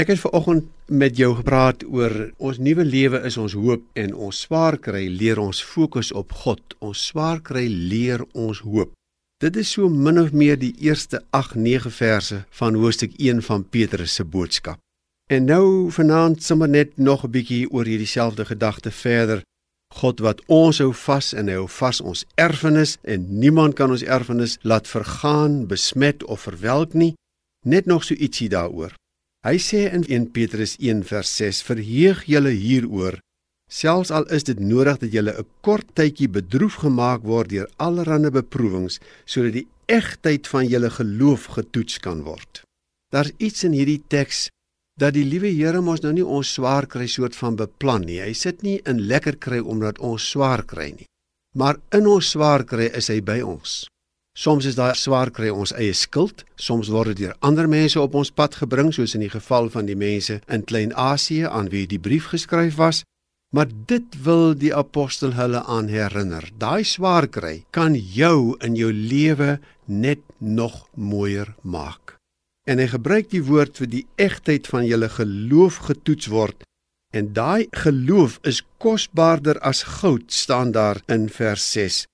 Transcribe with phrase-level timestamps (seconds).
[0.00, 4.38] Ek het vanoggend met jou gepraat oor ons nuwe lewe is ons hoop en ons
[4.46, 6.62] swaar kry leer ons fokus op God.
[6.80, 8.94] Ons swaar kry leer ons hoop.
[9.44, 14.14] Dit is so min of meer die eerste 8-9 verse van hoofstuk 1 van Petrus
[14.16, 14.80] se boodskap.
[15.28, 19.42] En nou vanaand sommer net nog 'n bietjie oor hierdie selfde gedagte verder.
[19.94, 24.02] God wat ons hou vas en hy hou vas ons erfenis en niemand kan ons
[24.02, 27.14] erfenis laat vergaan, besmet of verwelk nie.
[27.66, 28.94] Net nog so ietsie daaroor.
[29.40, 33.14] Hy sê in 1 Petrus 1 vers 6: "Verheug julle hieroor,
[33.72, 38.30] selfs al is dit nodig dat julle 'n kort tydjie bedroef gemaak word deur allerlei
[38.30, 42.62] beproewings, sodat die egtheid van julle geloof getoets kan word."
[43.12, 44.50] Daar's iets in hierdie teks
[44.98, 48.20] dat die liewe Here mos nou nie ons swaar kry soort van beplan nie.
[48.20, 51.06] Hy sit nie in lekker kry omdat ons swaar kry nie.
[51.56, 53.86] Maar in ons swaar kry is hy by ons.
[54.32, 58.14] Soms is daar swaar kry ons eie skuld, soms word dit deur ander mense op
[58.14, 61.98] ons pad gebring, soos in die geval van die mense in Klein-Asië aan wie die
[61.98, 63.02] brief geskryf was.
[63.50, 66.46] Maar dit wil die apostel hulle aan herinner.
[66.54, 69.58] Daai swaar kry kan jou in jou lewe
[69.90, 72.14] net nog mooier maak.
[72.70, 76.62] En hy gebruik die woord vir die egtheid van julle geloof getoets word.
[77.10, 82.04] En daai geloof is kosbaarder as goud, staan daar in vers 6.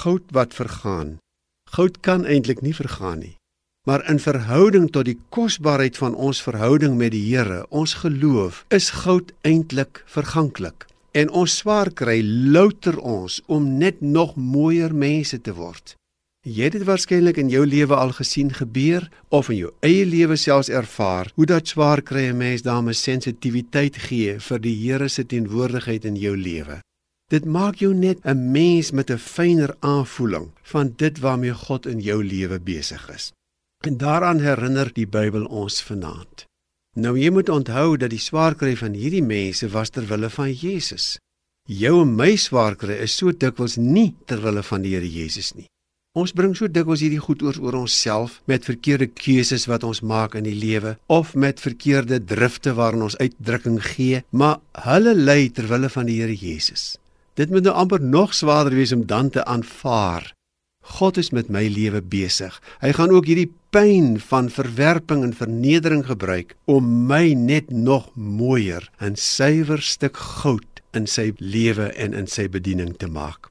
[0.00, 1.18] Goud wat vergaan,
[1.70, 3.36] Goud kan eintlik nie vergaan nie.
[3.86, 8.90] Maar in verhouding tot die kosbaarheid van ons verhouding met die Here, ons geloof, is
[9.04, 10.88] goud eintlik verganklik.
[11.14, 15.94] En ons swaar kry louter ons om net nog mooier mense te word.
[16.42, 20.38] Jy het dit waarskynlik in jou lewe al gesien gebeur of in jou eie lewe
[20.40, 25.24] selfs ervaar hoe dat swaar kry 'n mens daarmee sensitiwiteit gee vir die Here se
[25.24, 26.80] teenwoordigheid in jou lewe.
[27.30, 32.00] Dit maak jou net 'n mens met 'n fyner aanvoeling van dit waarmee God in
[32.00, 33.32] jou lewe besig is.
[33.86, 36.44] En daaraan herinner die Bybel ons vanaand.
[36.96, 41.18] Nou jy moet onthou dat die swaarkry van hierdie mense was ter wille van Jesus.
[41.62, 45.66] Jou en my swaarkry is so dikwels nie ter wille van die Here Jesus nie.
[46.12, 50.34] Ons bring so dikwels hierdie goed oor oor onsself met verkeerde keuses wat ons maak
[50.34, 55.68] in die lewe of met verkeerde drifte waarin ons uitdrukking gee, maar hulle lei ter
[55.70, 56.99] wille van die Here Jesus.
[57.40, 60.34] Dit moet nou amper nog swaarder wees om dan te aanvaar.
[60.80, 62.58] God is met my lewe besig.
[62.84, 68.90] Hy gaan ook hierdie pyn van verwerping en vernedering gebruik om my net nog mooier
[68.98, 73.48] en suiwer stuk goud in sy lewe en in sy bediening te maak.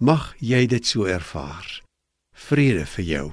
[0.00, 1.80] Mag jy dit so ervaar.
[2.36, 3.26] Vrede vir jou.